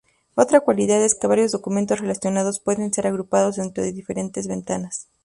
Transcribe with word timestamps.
Otra 0.33 0.61
cualidad 0.61 0.99
es 1.03 1.13
que 1.13 1.27
varios 1.27 1.51
documentos 1.51 1.99
relacionados 1.99 2.59
pueden 2.59 2.91
ser 2.91 3.05
agrupados 3.05 3.57
dentro 3.57 3.83
de 3.83 3.91
diferentes 3.93 4.47
ventanas. 4.47 5.05